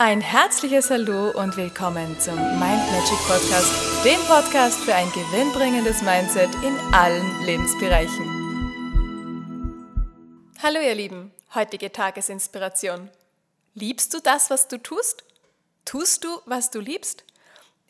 Ein 0.00 0.20
herzliches 0.20 0.90
Hallo 0.90 1.32
und 1.32 1.56
willkommen 1.56 2.20
zum 2.20 2.36
Mind 2.36 2.60
Magic 2.60 3.18
Podcast, 3.26 4.04
dem 4.04 4.20
Podcast 4.28 4.78
für 4.78 4.94
ein 4.94 5.10
gewinnbringendes 5.10 6.02
Mindset 6.02 6.54
in 6.62 6.78
allen 6.94 7.44
Lebensbereichen. 7.44 8.24
Hallo 10.62 10.78
ihr 10.78 10.94
Lieben, 10.94 11.32
heutige 11.52 11.90
Tagesinspiration. 11.90 13.10
Liebst 13.74 14.14
du 14.14 14.20
das, 14.20 14.50
was 14.50 14.68
du 14.68 14.80
tust? 14.80 15.24
Tust 15.84 16.22
du, 16.22 16.28
was 16.46 16.70
du 16.70 16.78
liebst? 16.78 17.24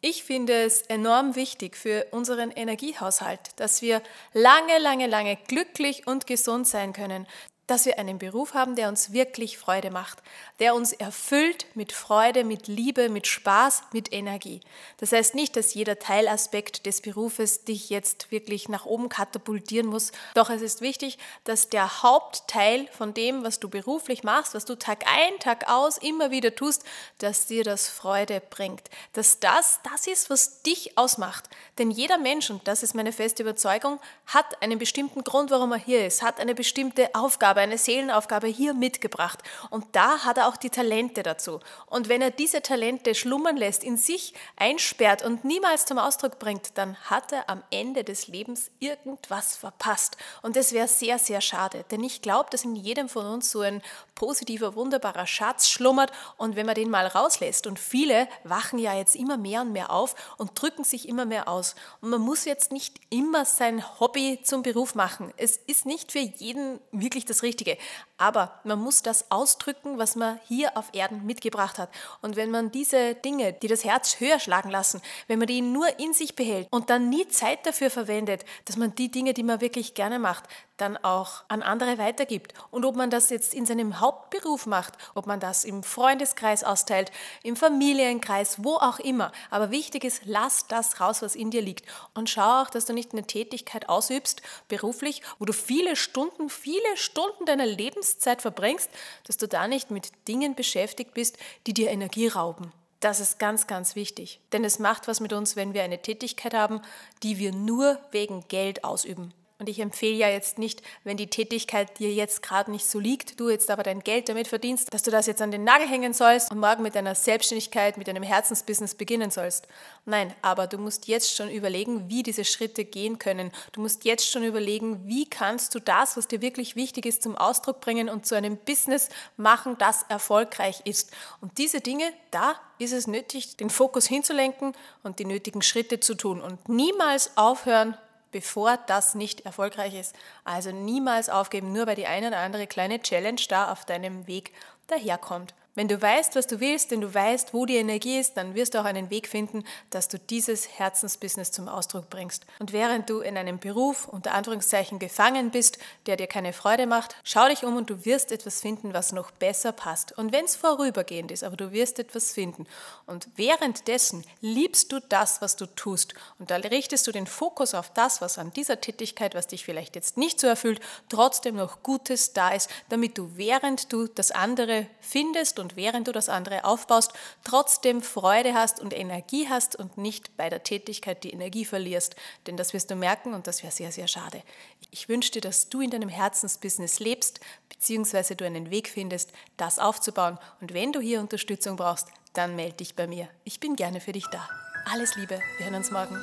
Ich 0.00 0.24
finde 0.24 0.62
es 0.62 0.80
enorm 0.80 1.36
wichtig 1.36 1.76
für 1.76 2.06
unseren 2.10 2.50
Energiehaushalt, 2.50 3.50
dass 3.56 3.82
wir 3.82 4.00
lange, 4.32 4.78
lange, 4.78 5.08
lange 5.08 5.36
glücklich 5.46 6.06
und 6.06 6.26
gesund 6.26 6.66
sein 6.66 6.94
können, 6.94 7.26
dass 7.68 7.84
wir 7.86 7.98
einen 7.98 8.18
Beruf 8.18 8.54
haben, 8.54 8.74
der 8.74 8.88
uns 8.88 9.12
wirklich 9.12 9.58
Freude 9.58 9.90
macht, 9.90 10.18
der 10.58 10.74
uns 10.74 10.92
erfüllt 10.92 11.66
mit 11.74 11.92
Freude, 11.92 12.42
mit 12.42 12.66
Liebe, 12.66 13.10
mit 13.10 13.26
Spaß, 13.26 13.82
mit 13.92 14.12
Energie. 14.12 14.60
Das 14.96 15.12
heißt 15.12 15.34
nicht, 15.34 15.54
dass 15.54 15.74
jeder 15.74 15.98
Teilaspekt 15.98 16.86
des 16.86 17.02
Berufes 17.02 17.64
dich 17.64 17.90
jetzt 17.90 18.32
wirklich 18.32 18.68
nach 18.70 18.86
oben 18.86 19.10
katapultieren 19.10 19.86
muss, 19.86 20.12
doch 20.34 20.48
es 20.48 20.62
ist 20.62 20.80
wichtig, 20.80 21.18
dass 21.44 21.68
der 21.68 22.02
Hauptteil 22.02 22.88
von 22.88 23.12
dem, 23.12 23.44
was 23.44 23.60
du 23.60 23.68
beruflich 23.68 24.24
machst, 24.24 24.54
was 24.54 24.64
du 24.64 24.74
Tag 24.74 25.04
ein, 25.06 25.38
Tag 25.38 25.68
aus 25.68 25.98
immer 25.98 26.30
wieder 26.30 26.54
tust, 26.54 26.84
dass 27.18 27.46
dir 27.46 27.64
das 27.64 27.88
Freude 27.88 28.40
bringt, 28.40 28.88
dass 29.12 29.40
das 29.40 29.80
das 29.84 30.06
ist, 30.06 30.30
was 30.30 30.62
dich 30.62 30.96
ausmacht. 30.96 31.44
Denn 31.76 31.90
jeder 31.90 32.16
Mensch, 32.16 32.48
und 32.48 32.66
das 32.66 32.82
ist 32.82 32.94
meine 32.94 33.12
feste 33.12 33.42
Überzeugung, 33.42 34.00
hat 34.26 34.62
einen 34.62 34.78
bestimmten 34.78 35.22
Grund, 35.22 35.50
warum 35.50 35.72
er 35.72 35.78
hier 35.78 36.06
ist, 36.06 36.22
hat 36.22 36.40
eine 36.40 36.54
bestimmte 36.54 37.14
Aufgabe, 37.14 37.57
Aufgabe, 37.58 37.62
eine 37.62 37.78
Seelenaufgabe 37.78 38.46
hier 38.46 38.74
mitgebracht. 38.74 39.40
Und 39.70 39.84
da 39.92 40.24
hat 40.24 40.38
er 40.38 40.48
auch 40.48 40.56
die 40.56 40.70
Talente 40.70 41.22
dazu. 41.22 41.60
Und 41.86 42.08
wenn 42.08 42.22
er 42.22 42.30
diese 42.30 42.62
Talente 42.62 43.14
schlummern 43.14 43.56
lässt, 43.56 43.82
in 43.84 43.96
sich 43.96 44.34
einsperrt 44.56 45.24
und 45.24 45.44
niemals 45.44 45.86
zum 45.86 45.98
Ausdruck 45.98 46.38
bringt, 46.38 46.78
dann 46.78 46.96
hat 47.10 47.32
er 47.32 47.48
am 47.50 47.62
Ende 47.70 48.04
des 48.04 48.28
Lebens 48.28 48.70
irgendwas 48.78 49.56
verpasst. 49.56 50.16
Und 50.42 50.56
das 50.56 50.72
wäre 50.72 50.88
sehr, 50.88 51.18
sehr 51.18 51.40
schade. 51.40 51.84
Denn 51.90 52.02
ich 52.04 52.22
glaube, 52.22 52.50
dass 52.50 52.64
in 52.64 52.76
jedem 52.76 53.08
von 53.08 53.26
uns 53.26 53.50
so 53.50 53.60
ein 53.60 53.82
positiver, 54.14 54.74
wunderbarer 54.74 55.26
Schatz 55.26 55.68
schlummert. 55.68 56.12
Und 56.36 56.56
wenn 56.56 56.66
man 56.66 56.74
den 56.74 56.90
mal 56.90 57.06
rauslässt, 57.06 57.66
und 57.66 57.78
viele 57.78 58.28
wachen 58.44 58.78
ja 58.78 58.94
jetzt 58.94 59.16
immer 59.16 59.36
mehr 59.36 59.62
und 59.62 59.72
mehr 59.72 59.90
auf 59.90 60.14
und 60.38 60.50
drücken 60.60 60.84
sich 60.84 61.08
immer 61.08 61.24
mehr 61.24 61.48
aus. 61.48 61.74
Und 62.00 62.10
man 62.10 62.20
muss 62.20 62.44
jetzt 62.44 62.72
nicht 62.72 63.00
immer 63.10 63.44
sein 63.44 63.82
Hobby 64.00 64.40
zum 64.42 64.62
Beruf 64.62 64.94
machen. 64.94 65.32
Es 65.36 65.56
ist 65.56 65.86
nicht 65.86 66.12
für 66.12 66.18
jeden 66.18 66.80
wirklich 66.92 67.24
das 67.24 67.42
Richtige 67.42 67.47
Richtige. 67.48 67.78
Aber 68.18 68.60
man 68.64 68.78
muss 68.78 69.02
das 69.02 69.30
ausdrücken, 69.30 69.98
was 69.98 70.16
man 70.16 70.38
hier 70.46 70.76
auf 70.76 70.90
Erden 70.92 71.24
mitgebracht 71.24 71.78
hat. 71.78 71.88
Und 72.20 72.36
wenn 72.36 72.50
man 72.50 72.70
diese 72.70 73.14
Dinge, 73.14 73.52
die 73.52 73.68
das 73.68 73.84
Herz 73.84 74.20
höher 74.20 74.38
schlagen 74.38 74.70
lassen, 74.70 75.00
wenn 75.28 75.38
man 75.38 75.48
die 75.48 75.62
nur 75.62 75.98
in 75.98 76.12
sich 76.12 76.36
behält 76.36 76.68
und 76.70 76.90
dann 76.90 77.08
nie 77.08 77.26
Zeit 77.28 77.64
dafür 77.64 77.90
verwendet, 77.90 78.44
dass 78.66 78.76
man 78.76 78.94
die 78.94 79.10
Dinge, 79.10 79.34
die 79.34 79.44
man 79.44 79.60
wirklich 79.60 79.94
gerne 79.94 80.18
macht, 80.18 80.44
dann 80.78 80.96
auch 80.96 81.44
an 81.48 81.62
andere 81.62 81.98
weitergibt. 81.98 82.54
Und 82.70 82.84
ob 82.84 82.96
man 82.96 83.10
das 83.10 83.30
jetzt 83.30 83.52
in 83.52 83.66
seinem 83.66 84.00
Hauptberuf 84.00 84.66
macht, 84.66 84.94
ob 85.14 85.26
man 85.26 85.40
das 85.40 85.64
im 85.64 85.82
Freundeskreis 85.82 86.64
austeilt, 86.64 87.10
im 87.42 87.56
Familienkreis, 87.56 88.64
wo 88.64 88.74
auch 88.76 88.98
immer. 88.98 89.32
Aber 89.50 89.70
wichtig 89.70 90.04
ist, 90.04 90.22
lass 90.24 90.66
das 90.68 91.00
raus, 91.00 91.20
was 91.22 91.34
in 91.34 91.50
dir 91.50 91.62
liegt. 91.62 91.84
Und 92.14 92.30
schau 92.30 92.62
auch, 92.62 92.70
dass 92.70 92.86
du 92.86 92.92
nicht 92.92 93.12
eine 93.12 93.26
Tätigkeit 93.26 93.88
ausübst, 93.88 94.40
beruflich, 94.68 95.22
wo 95.38 95.44
du 95.44 95.52
viele 95.52 95.96
Stunden, 95.96 96.48
viele 96.48 96.96
Stunden 96.96 97.37
deiner 97.46 97.66
Lebenszeit 97.66 98.42
verbringst, 98.42 98.90
dass 99.24 99.36
du 99.36 99.46
da 99.48 99.68
nicht 99.68 99.90
mit 99.90 100.10
Dingen 100.26 100.54
beschäftigt 100.54 101.14
bist, 101.14 101.38
die 101.66 101.74
dir 101.74 101.90
Energie 101.90 102.28
rauben. 102.28 102.72
Das 103.00 103.20
ist 103.20 103.38
ganz, 103.38 103.66
ganz 103.66 103.94
wichtig. 103.94 104.40
Denn 104.52 104.64
es 104.64 104.78
macht 104.78 105.06
was 105.06 105.20
mit 105.20 105.32
uns, 105.32 105.54
wenn 105.54 105.72
wir 105.72 105.82
eine 105.82 106.02
Tätigkeit 106.02 106.54
haben, 106.54 106.80
die 107.22 107.38
wir 107.38 107.52
nur 107.52 107.98
wegen 108.10 108.46
Geld 108.48 108.82
ausüben. 108.82 109.32
Und 109.60 109.68
ich 109.68 109.80
empfehle 109.80 110.14
ja 110.14 110.28
jetzt 110.28 110.56
nicht, 110.58 110.82
wenn 111.02 111.16
die 111.16 111.26
Tätigkeit 111.26 111.98
dir 111.98 112.12
jetzt 112.12 112.44
gerade 112.44 112.70
nicht 112.70 112.86
so 112.86 113.00
liegt, 113.00 113.40
du 113.40 113.50
jetzt 113.50 113.70
aber 113.70 113.82
dein 113.82 114.04
Geld 114.04 114.28
damit 114.28 114.46
verdienst, 114.46 114.94
dass 114.94 115.02
du 115.02 115.10
das 115.10 115.26
jetzt 115.26 115.42
an 115.42 115.50
den 115.50 115.64
Nagel 115.64 115.88
hängen 115.88 116.14
sollst 116.14 116.52
und 116.52 116.60
morgen 116.60 116.84
mit 116.84 116.94
deiner 116.94 117.16
Selbstständigkeit, 117.16 117.96
mit 117.96 118.06
deinem 118.06 118.22
Herzensbusiness 118.22 118.94
beginnen 118.94 119.32
sollst. 119.32 119.66
Nein, 120.04 120.32
aber 120.42 120.68
du 120.68 120.78
musst 120.78 121.08
jetzt 121.08 121.34
schon 121.34 121.50
überlegen, 121.50 122.08
wie 122.08 122.22
diese 122.22 122.44
Schritte 122.44 122.84
gehen 122.84 123.18
können. 123.18 123.50
Du 123.72 123.80
musst 123.80 124.04
jetzt 124.04 124.30
schon 124.30 124.44
überlegen, 124.44 125.08
wie 125.08 125.28
kannst 125.28 125.74
du 125.74 125.80
das, 125.80 126.16
was 126.16 126.28
dir 126.28 126.40
wirklich 126.40 126.76
wichtig 126.76 127.04
ist, 127.04 127.24
zum 127.24 127.36
Ausdruck 127.36 127.80
bringen 127.80 128.08
und 128.08 128.26
zu 128.26 128.36
einem 128.36 128.58
Business 128.58 129.08
machen, 129.36 129.76
das 129.76 130.04
erfolgreich 130.08 130.82
ist. 130.84 131.10
Und 131.40 131.58
diese 131.58 131.80
Dinge, 131.80 132.04
da 132.30 132.54
ist 132.78 132.92
es 132.92 133.08
nötig, 133.08 133.56
den 133.56 133.70
Fokus 133.70 134.06
hinzulenken 134.06 134.72
und 135.02 135.18
die 135.18 135.24
nötigen 135.24 135.62
Schritte 135.62 135.98
zu 135.98 136.14
tun 136.14 136.40
und 136.40 136.68
niemals 136.68 137.36
aufhören, 137.36 137.96
bevor 138.30 138.78
das 138.86 139.14
nicht 139.14 139.42
erfolgreich 139.42 139.94
ist. 139.94 140.14
Also 140.44 140.70
niemals 140.70 141.28
aufgeben, 141.28 141.72
nur 141.72 141.86
weil 141.86 141.96
die 141.96 142.06
eine 142.06 142.28
oder 142.28 142.38
andere 142.38 142.66
kleine 142.66 143.00
Challenge 143.00 143.40
da 143.48 143.72
auf 143.72 143.84
deinem 143.84 144.26
Weg 144.26 144.52
daherkommt. 144.86 145.54
Wenn 145.78 145.86
du 145.86 146.02
weißt, 146.02 146.34
was 146.34 146.48
du 146.48 146.58
willst, 146.58 146.90
wenn 146.90 147.02
du 147.02 147.14
weißt, 147.14 147.54
wo 147.54 147.64
die 147.64 147.76
Energie 147.76 148.18
ist, 148.18 148.36
dann 148.36 148.56
wirst 148.56 148.74
du 148.74 148.80
auch 148.80 148.84
einen 148.84 149.10
Weg 149.10 149.28
finden, 149.28 149.62
dass 149.90 150.08
du 150.08 150.18
dieses 150.18 150.68
Herzensbusiness 150.76 151.52
zum 151.52 151.68
Ausdruck 151.68 152.10
bringst. 152.10 152.46
Und 152.58 152.72
während 152.72 153.08
du 153.08 153.20
in 153.20 153.36
einem 153.36 153.60
Beruf 153.60 154.08
unter 154.08 154.34
Anführungszeichen 154.34 154.98
gefangen 154.98 155.52
bist, 155.52 155.78
der 156.06 156.16
dir 156.16 156.26
keine 156.26 156.52
Freude 156.52 156.88
macht, 156.88 157.14
schau 157.22 157.46
dich 157.46 157.62
um 157.62 157.76
und 157.76 157.90
du 157.90 158.04
wirst 158.04 158.32
etwas 158.32 158.60
finden, 158.60 158.92
was 158.92 159.12
noch 159.12 159.30
besser 159.30 159.70
passt. 159.70 160.18
Und 160.18 160.32
wenn 160.32 160.46
es 160.46 160.56
vorübergehend 160.56 161.30
ist, 161.30 161.44
aber 161.44 161.56
du 161.56 161.70
wirst 161.70 162.00
etwas 162.00 162.32
finden. 162.32 162.66
Und 163.06 163.28
währenddessen 163.36 164.24
liebst 164.40 164.90
du 164.90 164.98
das, 164.98 165.40
was 165.42 165.54
du 165.54 165.66
tust. 165.66 166.12
Und 166.40 166.50
da 166.50 166.56
richtest 166.56 167.06
du 167.06 167.12
den 167.12 167.28
Fokus 167.28 167.74
auf 167.74 167.92
das, 167.92 168.20
was 168.20 168.36
an 168.38 168.52
dieser 168.52 168.80
Tätigkeit, 168.80 169.36
was 169.36 169.46
dich 169.46 169.64
vielleicht 169.64 169.94
jetzt 169.94 170.16
nicht 170.16 170.40
so 170.40 170.48
erfüllt, 170.48 170.80
trotzdem 171.08 171.54
noch 171.54 171.84
Gutes 171.84 172.32
da 172.32 172.48
ist, 172.48 172.68
damit 172.88 173.16
du 173.16 173.30
während 173.36 173.92
du 173.92 174.08
das 174.08 174.32
andere 174.32 174.88
findest 175.00 175.60
und 175.60 175.67
und 175.68 175.76
während 175.76 176.08
du 176.08 176.12
das 176.12 176.30
andere 176.30 176.64
aufbaust, 176.64 177.12
trotzdem 177.44 178.00
Freude 178.00 178.54
hast 178.54 178.80
und 178.80 178.96
Energie 178.96 179.48
hast 179.50 179.76
und 179.76 179.98
nicht 179.98 180.34
bei 180.38 180.48
der 180.48 180.62
Tätigkeit 180.62 181.22
die 181.24 181.32
Energie 181.32 181.66
verlierst. 181.66 182.16
Denn 182.46 182.56
das 182.56 182.72
wirst 182.72 182.90
du 182.90 182.96
merken 182.96 183.34
und 183.34 183.46
das 183.46 183.62
wäre 183.62 183.72
sehr, 183.72 183.92
sehr 183.92 184.08
schade. 184.08 184.42
Ich 184.90 185.10
wünsche 185.10 185.32
dir, 185.32 185.42
dass 185.42 185.68
du 185.68 185.82
in 185.82 185.90
deinem 185.90 186.08
Herzensbusiness 186.08 187.00
lebst, 187.00 187.40
beziehungsweise 187.68 188.34
du 188.34 188.46
einen 188.46 188.70
Weg 188.70 188.88
findest, 188.88 189.30
das 189.58 189.78
aufzubauen. 189.78 190.38
Und 190.62 190.72
wenn 190.72 190.92
du 190.92 191.00
hier 191.00 191.20
Unterstützung 191.20 191.76
brauchst, 191.76 192.08
dann 192.32 192.56
melde 192.56 192.78
dich 192.78 192.96
bei 192.96 193.06
mir. 193.06 193.28
Ich 193.44 193.60
bin 193.60 193.76
gerne 193.76 194.00
für 194.00 194.12
dich 194.12 194.26
da. 194.32 194.48
Alles 194.90 195.16
Liebe, 195.16 195.38
wir 195.58 195.66
hören 195.66 195.74
uns 195.74 195.90
morgen. 195.90 196.14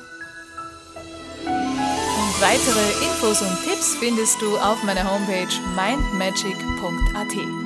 Und 1.44 2.40
weitere 2.40 3.04
Infos 3.04 3.42
und 3.42 3.64
Tipps 3.64 3.94
findest 3.94 4.42
du 4.42 4.58
auf 4.58 4.82
meiner 4.82 5.08
Homepage 5.08 5.46
mindmagic.at. 5.76 7.65